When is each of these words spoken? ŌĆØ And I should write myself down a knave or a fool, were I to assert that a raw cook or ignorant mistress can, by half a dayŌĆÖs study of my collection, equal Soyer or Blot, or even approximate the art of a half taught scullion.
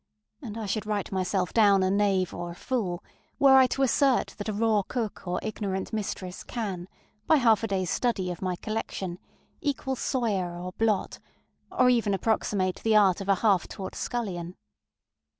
ŌĆØ 0.41 0.47
And 0.47 0.57
I 0.57 0.65
should 0.65 0.87
write 0.87 1.11
myself 1.11 1.53
down 1.53 1.83
a 1.83 1.91
knave 1.91 2.33
or 2.33 2.49
a 2.49 2.55
fool, 2.55 3.03
were 3.37 3.55
I 3.55 3.67
to 3.67 3.83
assert 3.83 4.33
that 4.39 4.49
a 4.49 4.53
raw 4.53 4.81
cook 4.81 5.27
or 5.27 5.39
ignorant 5.43 5.93
mistress 5.93 6.43
can, 6.43 6.87
by 7.27 7.35
half 7.35 7.63
a 7.63 7.67
dayŌĆÖs 7.67 7.87
study 7.89 8.31
of 8.31 8.41
my 8.41 8.55
collection, 8.55 9.19
equal 9.61 9.95
Soyer 9.95 10.57
or 10.59 10.71
Blot, 10.71 11.19
or 11.71 11.87
even 11.91 12.15
approximate 12.15 12.81
the 12.81 12.95
art 12.95 13.21
of 13.21 13.29
a 13.29 13.35
half 13.45 13.67
taught 13.67 13.93
scullion. 13.93 14.55